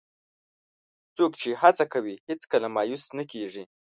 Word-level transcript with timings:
څوک 1.15 1.31
چې 1.41 1.49
هڅه 1.61 1.85
کوي، 1.93 2.15
هیڅکله 2.27 2.67
مایوس 2.75 3.03
نه 3.17 3.23
کېږي. 3.31 3.63